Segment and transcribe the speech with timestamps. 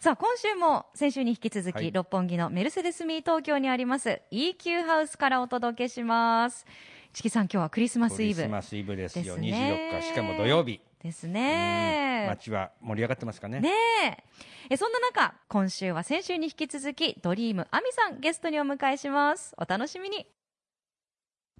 [0.00, 1.92] さあ、今週も先週に引き続き、はい。
[1.92, 6.64] 六本木の Mercedes me 東京にあります EQ ハウスからお届けします。
[7.12, 9.24] 一木さん、今日はクリスマスイブクリスマスイブですよ。
[9.24, 9.90] ですね。
[9.92, 10.80] 24日しかも土曜日。
[11.02, 11.34] ですうん。
[11.34, 12.24] ね。
[12.30, 13.60] 街は盛り上がってますかね。
[13.60, 13.70] ね
[14.06, 14.24] え。
[14.70, 19.54] えそんな中今週は先週に引き続きドリームアミさんゲストにお迎えします。
[19.58, 20.26] お楽しみに。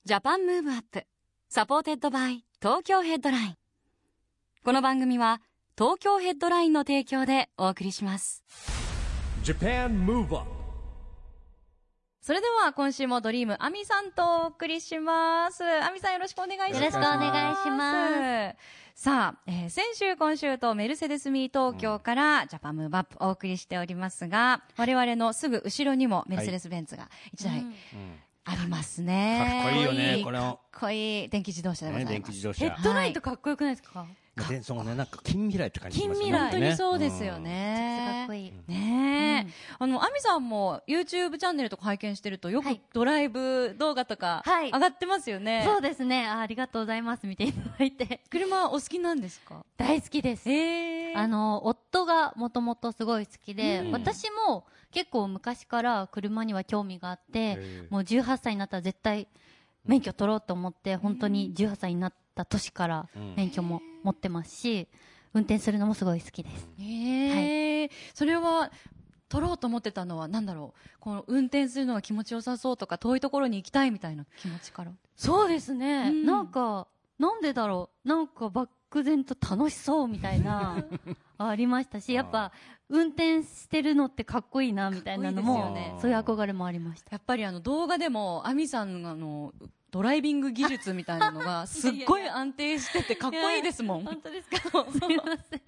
[0.07, 1.05] Japan Move Up
[1.51, 3.55] supported by Tokyo Headline。
[4.65, 5.43] この番組は
[5.81, 8.45] 東京ヘッドラインの提供でお送りします。
[9.43, 10.47] Japan Move Up
[12.21, 15.65] それでは今週もドリームアミさんとお送りします。
[15.65, 16.75] アミさんよろしくお願いします。
[16.75, 18.57] よろしくお願いします。
[18.95, 27.73] さあ、えー先週今週とメルセデスミー東京からジャパンムーブアップお送りしておりますが、我々のすぐ後ろにもメルセデスベンツが一台うん。
[28.45, 29.63] ありますね。
[29.63, 31.29] かっこいいよねかこのっこいい。
[31.31, 32.33] 電気自動車でございねます。
[32.33, 32.69] 電気自動車。
[32.69, 34.05] ヘッドラインとかっこよくないですか、
[34.49, 38.27] でそのねなんか近未来って感じしますね近未来、ね本当にそうですよかねっ。
[38.27, 38.53] こいい。
[38.69, 45.65] ねえ、あの、アミさんも YouTube チャンネルとか拝見してると、よくはいドライブ動画とかはい上がってますよね。
[45.67, 46.41] そうですねあ。
[46.41, 47.27] ありがとうございます。
[47.27, 48.21] 見ていただいて。
[48.31, 49.65] 車お好きなんですか？
[49.77, 50.49] 大好きです。
[50.51, 59.29] ええあの、夫がもともとすごい好きで、うん私も結構昔から車には興味があってもう18歳になったら絶対
[59.85, 64.89] 免許取ろうと思って、本当に18歳になった年からうん免許も持ってますし、
[65.35, 66.69] 運転するのもすごい好きです。
[66.81, 68.71] ええそれは、
[69.29, 70.99] 取ろうと思ってたのは、なんだろう？
[70.99, 74.93] この運転するのが気持ちよさそうとか、遠いところに行きたいみたいな気持ちから？
[75.17, 80.85] そうですね、うんなんか、なんでだろう、なんか漠然と楽しそうみたいな、
[81.39, 82.51] ありましたし、やっぱ、
[82.89, 87.11] 運転してるのってかっこいいなみたいなのも、ねそういう憧れもありました。
[87.13, 89.53] やっぱりあの動画でも、アミさんの、
[89.91, 94.05] ドライビング技術みたいなのが、 すっごい安定しててかっこいいですもん。
[94.05, 94.59] 本当ですか？
[94.91, 95.63] すいません。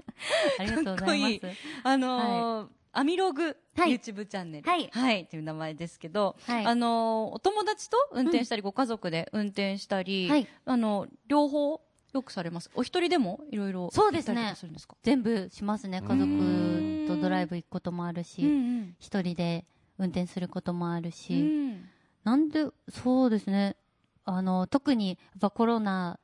[0.59, 1.33] ありがとうございます。
[1.33, 1.41] いい
[1.85, 4.69] あのーアミログ、はい YouTube チャンネル。
[4.71, 5.21] はいはい。
[5.23, 11.81] っていう名前ですけど、はいあのーお友達と運転したり、ご家族で運転したり、はいあの、両方、
[12.13, 12.71] よくされます？
[12.75, 13.91] お一人でもいろいろ。
[13.93, 14.95] そうですねするんですか？
[15.03, 16.03] 全部しますね。
[16.03, 19.65] 家族とドライブ行くこともあるうんし、一人で
[19.97, 21.89] 運転することもあるうし、ん。
[22.25, 23.77] なんで、そうですね。
[24.25, 26.19] あの、特に、やっぱコロナ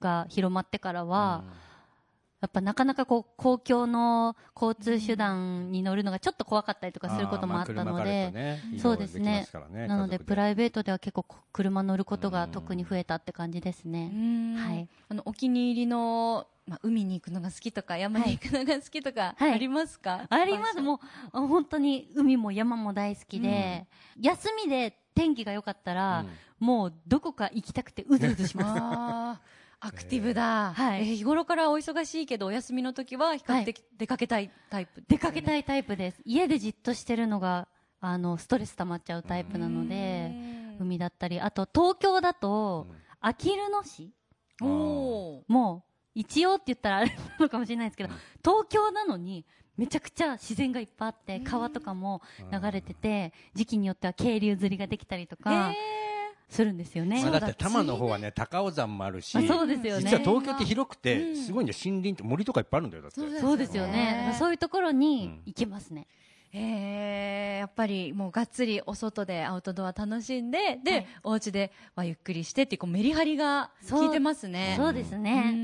[0.00, 1.44] が広まってからは、
[2.44, 9.46] やっぱなかなかこう、公共の交通手段に乗るのがちょっと怖かったりとかすることもあったので、そうですね。
[9.88, 14.08] なので、プイライベートでは結構こ車乗ることが特に増えたって感じですうね。
[14.08, 14.88] んはい。
[15.08, 20.82] あの、お気に入りの、まあ、海に行くのが好きとか、山に行くのが好きとか、はいありますか、あります。
[20.82, 20.98] もう、
[21.32, 23.86] あ本当に海も山も大好きで、
[24.20, 26.26] 休みで天気が良かったら、
[26.58, 29.53] もうどこか行きたくてうずうずします。
[29.86, 31.00] アクティブだ、はい。
[31.00, 36.22] えー日頃からお忙しいけどお休みの時は比較的出かけたいタイプ、出かけたいいタイプです。
[36.24, 37.68] 家でじっとしてるのが、
[38.00, 40.32] あの、ストレス溜まっちゃうタイプなので、
[40.80, 42.86] 海だったり、あと東京だと、
[43.20, 44.10] あきる野市
[45.48, 48.10] もう、一応って言ったらあれなのかもしれないですけど、
[48.42, 49.44] 東京なのに、
[49.76, 55.72] めちゃくちゃ自然がいっぱいあって、川とかも流れてて、時期によっては渓流釣りができたりとか、
[56.48, 57.22] するんですよね。
[57.22, 60.02] まあ、だって多摩の方はね高尾山もあるしあそうですよね。
[60.02, 64.34] 実は東京って広くて、うんすごいんで森林って森とかいっぱいあるんだよだってそうだよそうですよね。
[64.38, 66.06] そういうところに行けますね。
[66.56, 71.06] えー、やっぱりもうがっつりお外でアウトドア楽しんでで、はい。
[71.24, 74.74] お家ではゆっくりしてっていうこうメリハリが効いてますね。
[74.76, 75.50] そうですうね。
[75.50, 75.54] ん。
[75.54, 75.58] う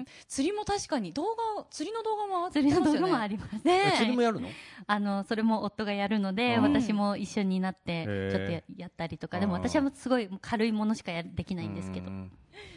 [0.00, 0.04] ん。
[0.28, 3.00] 釣りも確かに動画釣りの動画もあって釣りのますよね。
[3.00, 3.66] 動画もあります。
[3.66, 4.48] ね釣りもやるの？
[4.86, 6.62] あの、それも夫がやるので、うん。
[6.64, 12.08] 私も一緒になって、ちょっとややったりとか、でも私はもうすごい軽いものしかやできないんですけど。
[12.08, 12.10] う。
[12.10, 12.30] ん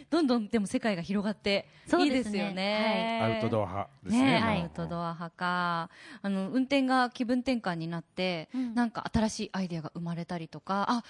[0.09, 1.67] どんどんでも世界が広がって
[1.99, 3.17] いいですよね。
[3.21, 5.89] アウトドア派ですねアウトドア派か。
[6.21, 8.75] あの、運転が気分転換になって、うん。
[8.75, 11.03] なんか新しいアイデアが生まれたりとか、あ、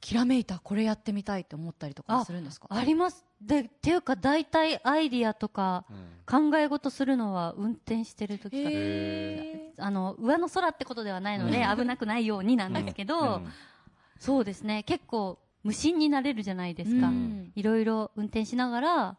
[0.00, 2.68] きらめいた、これやってみたいって思ったりとかするんですか？
[2.70, 3.24] あります。
[3.40, 5.84] で、っていうか大体アイディアとか
[6.26, 8.76] 考え事するのは運転してる時から。
[8.76, 13.48] へあの、上の空ってことではないので、危なくないようになんですけど、うん。
[14.18, 17.08] そうですね、結構無心になれるじゃないですか。
[17.08, 17.52] うん。
[17.54, 19.16] いろいろ運転しながら、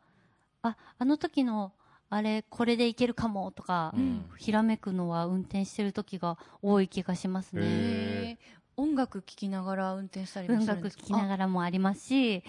[0.64, 1.74] あ、あの時の、
[2.10, 4.26] あれこれでいけるかもとか、うん。
[4.38, 8.38] ひらめくのは運転してる時が多い気がしますね。
[8.78, 11.02] 音楽聴きながら運転したりも音するんですか？
[11.04, 12.44] 楽聴きながらもありますし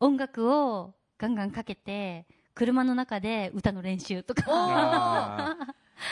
[0.00, 4.42] 音楽をガンガンかけて車の中で歌の練習とか。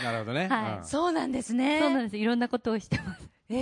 [0.03, 0.49] なるほどね。
[0.51, 0.79] はい。
[0.79, 0.85] うん。
[0.85, 1.79] そうなんですね。
[1.81, 2.17] そうなんです。
[2.17, 3.29] いろんなことをしてます。
[3.51, 3.57] え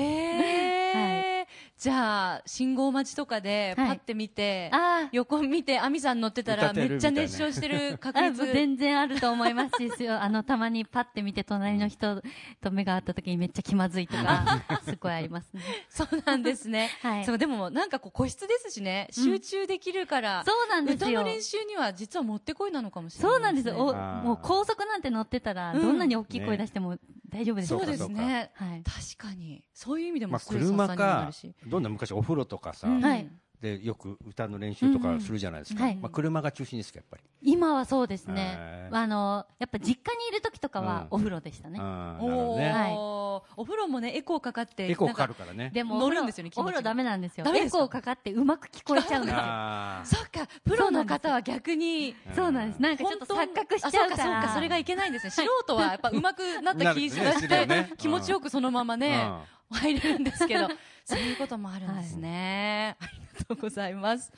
[0.94, 1.30] え
[1.76, 3.96] じゃあ信号待ちとかでパはい。
[3.96, 12.22] ッて見て、あ横見て亜美さん乗ってたらめっちゃ熱唱してる確 あ率全然あると思いますしあのたまにパッて見て隣の人
[12.62, 15.62] と目が合った時にめっちゃ気まずいとかすごいありますね。
[15.90, 17.24] そうなんですね、はい。
[17.24, 21.10] そうでもなんかこう個室ですしね集中できるから、そうなんですよ。
[21.10, 23.68] 歌の練習には実はもってこいなのかもしれないそうなんです。
[23.68, 25.82] よおもう高速なんて乗ってたらうん。
[25.82, 26.96] どんなに大きい声出しても
[27.34, 27.72] 大丈夫です。
[27.72, 28.82] よそうですねはい。
[28.84, 29.64] 確かに。
[29.75, 33.00] そういう意味でまあ、もストレス発散車にもなかるし、どんな昔お風呂とかさ、うん。
[33.00, 33.28] はい。
[33.60, 35.94] でよく歌の練習とかするじゃないですか、うんうん。
[35.94, 36.02] はい。
[36.02, 38.88] まあ、車が中心ですかやっぱり、今はそうですね。
[38.91, 41.06] あのやっぱ実家にいる時とかはうん。
[41.11, 41.79] お風呂でしたね。
[41.81, 42.93] おほどね、はい。
[42.93, 45.70] おお風呂もねエコーかかってエコーかかるからね。
[45.75, 47.46] でも乗るんですよねお風呂ダメなんですよ。
[47.55, 49.41] エコーかかってうまく聞こえちゃうんですよ。
[49.41, 50.06] あー。
[50.06, 52.17] そっかプロの方は逆に。
[52.35, 52.82] そうなんです。
[52.82, 54.05] なんかちょっと錯覚しちゃうから。
[54.05, 55.31] あそうかそうかそれがいけないんですね。
[55.31, 57.67] 素人はやっぱ上手くなった気がして、
[57.99, 59.31] 気持ちよくそのままね、
[59.70, 59.79] うん。
[59.79, 60.69] 入れるんですけど。
[61.05, 64.32] そういうこともあるんですね、ありがとうございます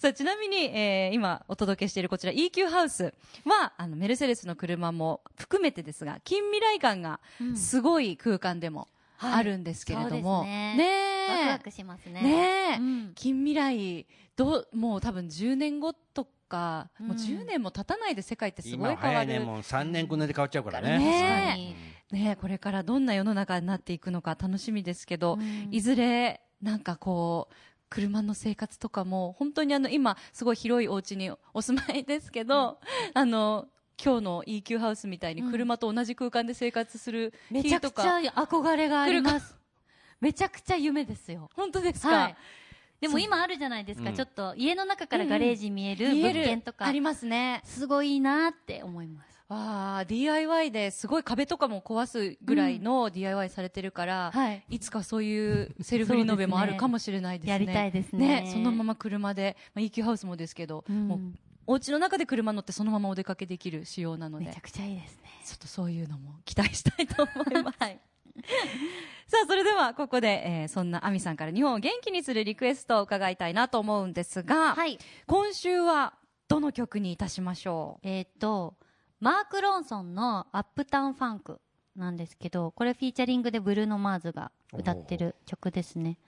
[0.00, 3.12] さあちなみに、えー今お届けしているこちら EQ ハウス
[3.44, 7.56] はあのメルセデスの車も含めてですが近未来感がうん。
[7.56, 8.88] すごい空間でも
[9.18, 9.32] はい。
[9.34, 10.74] あるんですけれども、ね。
[10.78, 11.28] ねえ。
[11.28, 12.22] ワクワクしますね。
[12.22, 12.78] ねえ。
[12.78, 13.12] うん。
[13.14, 14.06] 近未来
[14.36, 17.08] どうもう多分10年後とか、うん。
[17.08, 19.26] もう10年も経たないで世界ってすご今い変わる。
[19.26, 20.98] 早いねもう3年5年で変わっちゃうからね。
[20.98, 21.56] ね確か
[22.16, 22.24] に。
[22.24, 25.68] ねこれからどんな世の中になっていくのか楽しみですけど、うん。
[25.70, 27.54] いずれなんかこう
[27.90, 32.78] 車の生活とかも本当にあの今すごい広いお家にお住まいですけど、
[33.12, 33.66] あの
[34.02, 39.56] 今日の EQ ハウスみたいに車と同じ空間で生活するめち日とか、ゃくちゃ憧れがあります。
[40.20, 41.50] めちゃくちゃ夢ですよ。
[41.54, 42.36] 本当ですか、はい。
[43.00, 44.16] でも今あるじゃないですか、うん。
[44.16, 47.60] ちょっと家の中からガレージ見える物件とか、ありますね。
[47.64, 54.64] すごいいいなって思いますわあ DIY ですごい壁とかも壊すぐらいの DIY されてるから、はい。
[54.70, 57.52] いつかそういうセルフリノベもあるかもしれないですね。
[57.52, 58.48] やりたいですね。
[58.52, 61.08] そのまま車で、まあ、EQ ハウスもですけど、うん。
[61.08, 61.20] もう
[61.66, 65.30] お家の中で車乗ってそのままお出かけできる仕様なので、めちゃくちゃいいですね。
[65.44, 67.78] ちょっとそういうのも期待したいと思います。
[69.26, 74.98] さあ、それではここで、えーそんなアミさんから日本を元気にするリクエストを伺いたいなと思うんですが、はい。
[75.26, 76.14] 今週は
[76.46, 78.74] どの曲にいたしましょえーっと
[79.20, 81.60] マーク・ロンソンの「アップタウン・ファンク」
[81.94, 86.18] なんですけどこれフィーチャリングでブルーノ・マーズが歌ってる曲ですね。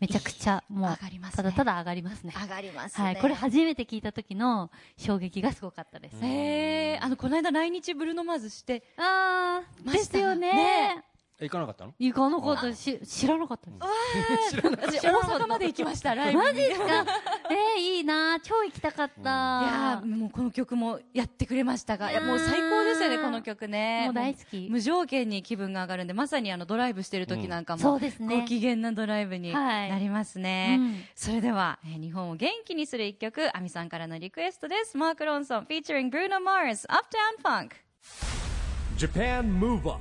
[0.00, 0.98] めちゃくちゃもう
[1.30, 2.32] ただただ上がりますね。
[2.34, 11.04] う上がりますはい、これ初めて聞いた時の衝撃がすごかったです、へえあの、この間来日ブルーノマーズして、あーましたですよね
[11.46, 11.94] 行かなかったの？
[11.98, 12.74] 行かなかった。
[12.74, 13.76] し知らなかったで
[14.50, 14.56] す。
[14.66, 16.44] 私大阪まで行きました、ライブに。
[16.46, 16.86] マジですか？
[17.50, 24.02] えー、いいな超行きたかった、いやーもうこの曲もやってくれましたが、いやもう最高ですよね、この曲ね。
[24.06, 24.68] もう大好き。
[24.70, 28.40] 無条件に気分が上がるんで、まさにあのドライブしてる時なんかも、そうですね。
[28.40, 29.90] ご機嫌なドライブにはい。
[29.90, 30.76] なりますね。
[30.78, 31.04] うん。
[31.14, 34.96] それでは、えー日本を元気にする一曲、アミさんからのリクエストです。
[34.96, 37.70] マーク・ロンソン、featuring Bruno Mars, Uptown Funk。
[38.96, 40.00] Japan Move Up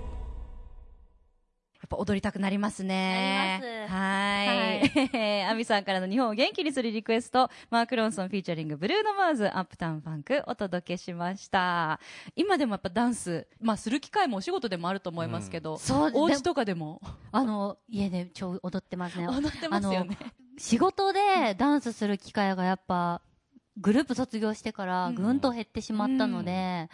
[1.89, 3.59] ぱ踊りたくなりますね。
[3.61, 5.43] なりますはい。
[5.45, 11.99] アミさんからの日本を元気にするリクエスト、マーク・ロンソン featuring、ブルーノ・マーズ、 Uptown Funk、お届けしました。
[12.35, 17.01] 今でもやっぱダンス、まあする機会もお仕事でもあると思いますけど、そうお家とかでも？
[17.31, 20.17] あの家で超踊ってますね踊ってますよね。
[20.57, 23.21] 仕事でダンスする機会がやっぱ
[23.77, 26.89] グループ卒業してからぐんと減ってしまったので、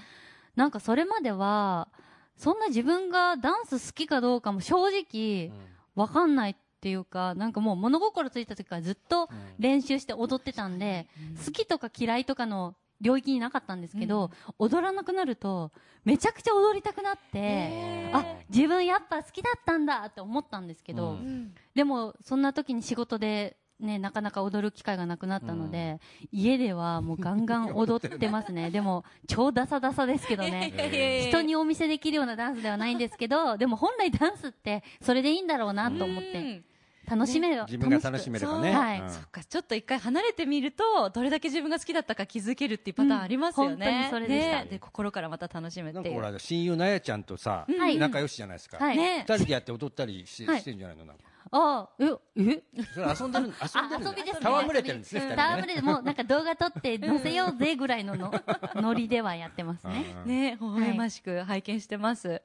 [0.56, 1.90] なんかそれまでは
[2.38, 5.52] そんな自分がダンス好きかどうかも正直
[5.96, 11.08] わかんないっていうかなんかもう物心ついた時からずっと練習して踊ってたんで、
[11.46, 15.72] 好きとか嫌いとかの領域になかったんですけど、踊らなくなると
[16.04, 21.54] めちゃくちゃ踊りたくなって、あ自分やっぱ好きだったんだって思ったんですけど、うん。
[21.74, 26.00] でもそんな時に仕事でね、なかなか踊る機会がなくなったので、
[26.32, 28.70] 家ではもうガンガン踊ってますね。
[28.72, 31.28] でも、超ダサダサですけどね。
[31.28, 36.64] 人にお見せできるようなダンスではないんですけど、でも本来ダンスってそれでいいんだろうなと思って、
[37.06, 38.72] 楽しめる、自分が楽しめればね。
[38.72, 39.06] はいう。
[39.06, 43.74] んそっか、ちょっと一回離れてみると、どれだけ自分が好きだったか気づけるっていうパターンありますよね。
[43.74, 43.80] うん。
[43.80, 44.64] 本当にそれでした。
[44.64, 44.68] ね。
[44.72, 45.96] で、心からまた楽しむって。
[45.96, 47.98] なんかほら親友なやちゃんとさ、はい。
[47.98, 48.98] 仲良しじゃないですか、はい。
[48.98, 49.26] ね。
[49.28, 50.62] 二人でやって踊ったりし,、はい。
[50.62, 52.06] してんじゃないのなんかあえ
[52.38, 52.64] え？
[52.94, 54.50] それ遊んでる遊んでるあ遊びですね。
[54.50, 58.34] 戯れてるんですね戯れてもうなんか動画撮って載せようぜぐらいのの
[58.76, 60.06] ノリではやってますね。
[60.26, 60.30] うん。
[60.30, 62.42] ね、微笑ましく拝見してます。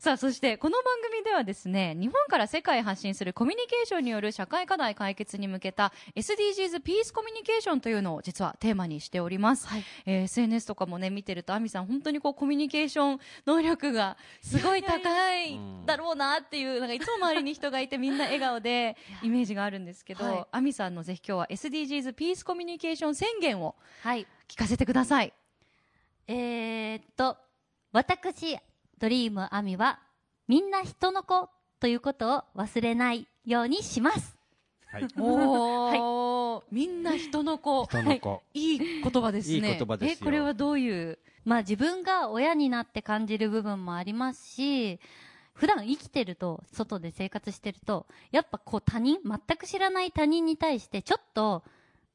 [0.00, 9.68] さあ、そして、この番組ではですね、日本から世界へ発信するコミュニケーションによる社会課題解決に向けた SDGs ピースコミュニケーションというのを実はテーマにしております。
[9.68, 9.84] はい。
[10.06, 20.46] えー SNS とかもね、見てると、アミさん本当にこうコミュニケーション能力がすごい高いだろうなっていう、なんかいつも周りに人がいてみんな笑顔で イメージがあるんですけど、はい。
[20.50, 24.26] アミさんのぜひ今日は SDGs ピースコミュニケーション宣言をはい。
[24.48, 25.34] 聞かせてください。
[26.26, 27.36] えー、っと
[27.92, 28.56] 私
[29.00, 29.98] ドリームアミは
[30.46, 31.48] みんな人の子
[31.80, 34.36] ということを忘れないようにします
[34.86, 37.84] はい おー、みんな人の子。
[37.86, 39.54] 人の子いい言葉ですね。
[39.54, 41.18] いい言葉ですよえ、これはどういう？
[41.44, 44.98] まあ自分が親になって感じる部分もありますし、
[45.54, 51.62] 普段生きてると、外で生活してると、やっぱこう他人、全く知らない他人に対してちょっと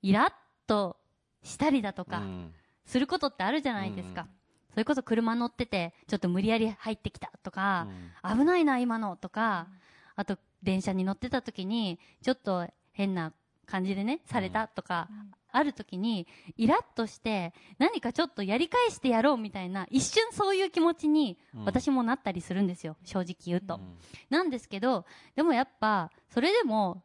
[0.01, 0.33] イラッ
[0.67, 0.97] と
[1.43, 2.53] したりだとか、うん
[2.85, 4.27] することってあるじゃないですか。
[4.75, 7.87] うんそれこそ車乗ってて、ちょっと無理やり入ってきたとか、
[8.23, 9.69] 危ないな今のとか、
[10.17, 13.31] あと電車に乗ってた時に、ちょっと変な
[13.65, 15.07] 感じでね、されたとか、
[15.49, 16.27] ある時に、
[16.57, 21.65] イラッとして、何かちょっとやり返してやろうみたいな、一瞬そういう気持ちにうん。
[21.65, 23.75] 私もなったりするんですよ、正直言うと。
[23.75, 23.97] うん。
[24.29, 25.05] なんですけど、
[25.35, 27.01] でもやっぱ、それでも、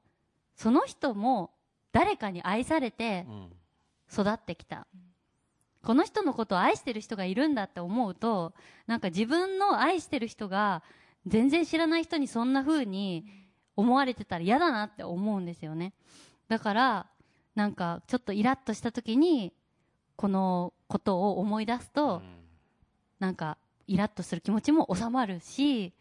[0.57, 1.53] その人も
[1.93, 3.53] 誰かに愛されてうん。
[4.13, 4.89] 育ってきた。
[5.83, 8.53] この人のことを愛してる人がいるんだって思うと、
[8.87, 10.83] なんか自分の愛してる人が
[11.27, 13.25] 全然知らない人にそんな風に
[13.77, 15.95] 思われてたら嫌だなって思うんですよね。
[16.49, 17.07] だから、
[17.55, 19.53] なんかちょっとイラッとした時に、
[20.17, 22.23] このことを思い出すと、
[23.19, 23.57] なんか
[23.87, 25.95] イラッとする気持ちも収まるし、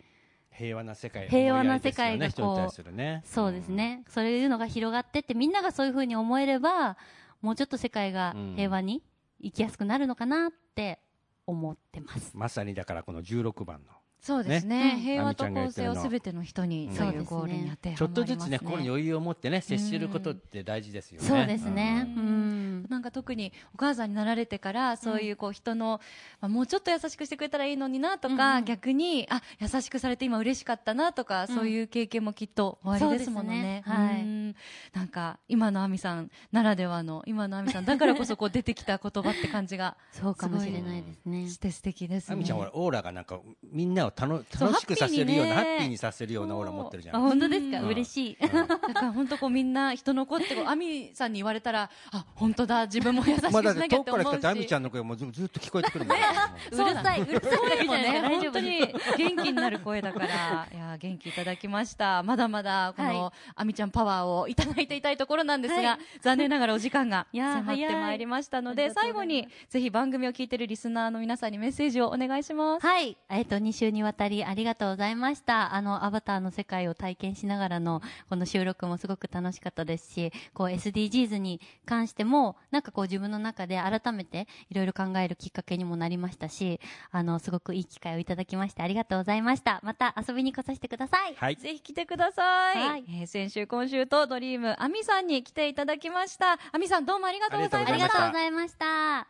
[0.51, 4.03] 平和な世界平和な世界が思いやりですよねそうですね。
[4.09, 6.97] そういうのが広がってって、みんながそういう風に思えれば、
[7.41, 9.01] もうちょっと世界が平和に
[9.41, 10.99] 生きやすくなるのかなって
[11.47, 12.31] 思ってます。
[12.33, 13.91] まさにだからこの16番の
[14.21, 14.95] そうですね。
[14.95, 17.95] ね平和と公正をすべての人にうんというゴールに当てはまりますね。
[17.97, 22.05] ちょっとずつね心に余裕を持ってね接することって大事ですよねそうですね。
[22.15, 22.58] ううんん。
[22.89, 25.99] なんか特にお母さんになられてから、そういうこう人の、
[26.41, 33.61] まあもうちょっと優しくしてくれたらいいのになとか、逆に、あ、優しくされて今嬉しかったなとか、そういう経験もきっとおありですものね。
[33.61, 33.83] ね。
[33.85, 34.21] はい。
[34.21, 34.55] うん。
[34.93, 41.49] なんか、今の亜美さんならではの、今の亜美さんだからこそこう出てきた言葉って感じがそうかもしれないですね。
[41.49, 42.33] して素敵ですね。
[42.33, 45.75] あみちゃんほらオーラがなんかみんなを楽楽しくさせるようなハハッピーにね。
[45.75, 47.81] ッピーにさせるようなオーラ持ってるじゃあ、ん本当ですか？
[47.81, 47.87] うん。
[47.87, 48.37] 嬉しい。
[48.39, 53.89] だから本当こうみんな人の子ってこう、亜美さんに言われたら、あ、本当だ、自分も優しくしなきゃって思うし。
[53.89, 56.23] 遠くから来たってあみちゃんの声もずずっと聞こえてくるもんね
[56.71, 60.29] うるさい、うるさいだけじゃないね、本当に元気になる声だから、い
[60.77, 62.23] や、元気いただきました。
[62.23, 72.85] まだまだ、この、はあみちゃんパワーをいただいていたいところなんですが、はい残念ながらお時間がいやー迫ってまいりましたので、最後に、ぜひ番組を聞いているリスナーの皆さんにメッセージをお願いします。
[72.85, 73.17] はい。
[73.29, 75.73] えっ、と、2週にわたりありがとうございました。
[75.73, 86.79] あの、アバターの世界を体験しながらの、この収録もすごく楽しかったですし、こう SDGs に関しても、なんかこう自分の中で改めていろいろ考えるきっかけにもなりましたし、
[87.11, 89.79] あの、すごくいい機会をいただきましてありがとうございました。
[89.83, 91.35] また遊びに来させてください。
[91.35, 92.77] はいぜひ来てください。
[92.77, 96.57] はいえー先週、今週とドリーム、アミさんに来ていただきました。
[96.71, 98.19] アミさん、どうもありがとうございありました。
[98.19, 99.27] がとうございました。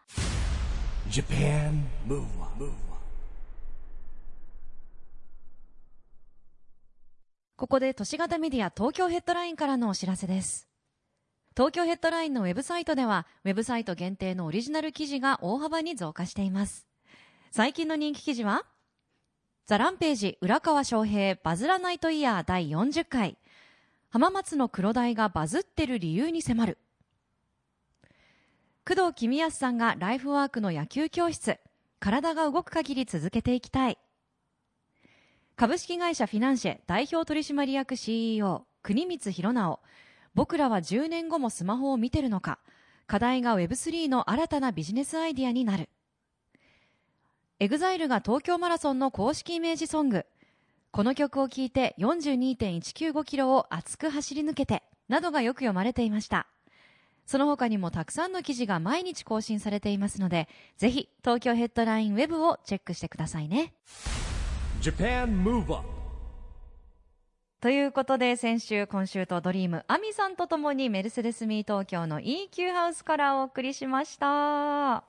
[1.09, 2.71] Japan Move Up,
[7.59, 10.68] ここで都市型メディア東京ヘッドラインからのお知らせです。
[11.55, 16.87] 東京ヘッドラインのウェブサイトでは、ウェブサイト限定のオリジナル記事が大幅に増加しています。
[17.51, 18.65] 最近の人気記事は、
[19.65, 23.37] ザランページ浦川翔平バズらないとイヤー第40回、
[24.09, 26.77] 浜松の黒鯛がバズってる理由に迫る。
[28.87, 31.59] 工藤公康さんがライフワークの野球教室、
[31.99, 33.97] 体が動く限り続けていきたい。
[35.55, 39.79] 株式会社フィナンシェ代表取締役 CEO 国光弘直
[40.33, 42.59] 僕らは10年後もスマホを見てるのか。
[43.07, 45.89] 課題が Web3 の新たなビジネスアイディアになる。
[47.59, 50.25] EXILE が東京マラソンの公式イメージソング。
[50.91, 56.47] この曲を聴いて42.195キロを熱く走り抜けてなどがよく読まれていました。
[57.25, 63.73] その他にもたくさんの記事が毎日更新されていますのでぜひ東京 Headline Web をチェックしてくださいね。
[67.61, 75.03] ということで先週今週とドリームアミさんとともにメルセデスミー東京の EQ ハウスからお送りしました。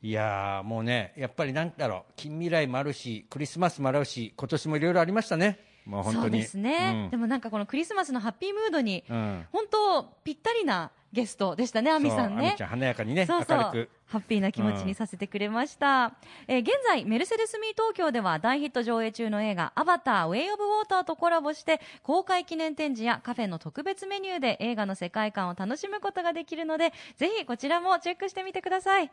[0.00, 5.58] いやーもうねやっぱりなんだろう近未来もあるしクリスマスもあるし今年もいろいろありましたね。
[5.84, 6.24] もう本当に。
[6.24, 7.10] そうですね、うん。
[7.10, 9.46] でもなんかこのクリスマスのハッピームードにうん。
[9.52, 12.40] 本当ぴったりなゲストでしたね、亜美さんね。
[12.40, 12.62] そう亜美ち。
[12.62, 13.58] ゃん華やかにねそうそう。
[13.58, 13.90] 明るく。
[14.10, 16.14] ハッピーな気持ちにさせてくれました、
[16.48, 29.12] えー現在メルセデス・ミー東京では大ヒット上映中の映画「アバターウェイ・オブ・ウォーター」とコラボして公開記念展示やカフェの特別メニューで映画の世界観を楽しむことができるのでぜひこちらもチェックしてみてください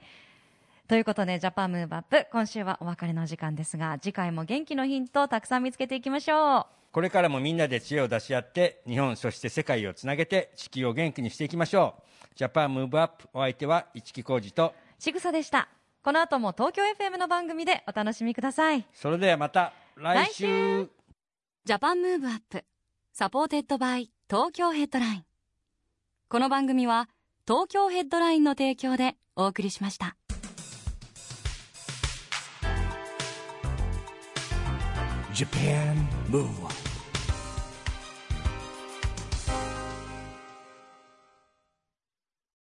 [0.87, 6.65] ということで Japan Move Up 今週はお別れの時間ですが次回も元気のヒントをたくさん見つけていきましょう。
[6.93, 12.03] これからもみんなで知恵を出し合って日本そして世界をつなげて地球を元気にしていきましょう。
[12.35, 15.67] Japan Move Up お相手は一木広治とちぐさでした。
[16.03, 18.87] この後も東京 FM の番組でお楽しみください。
[18.93, 20.45] それではまた来週。
[20.45, 20.89] 来週。
[21.65, 22.63] Japan Move Up
[23.11, 25.25] supported by Tokyo Headline。
[26.29, 27.09] この番組は
[27.45, 30.15] 東京ヘッドラインの提供でお送りしました
[35.37, 36.07] Japan.
[36.29, 36.86] Move Up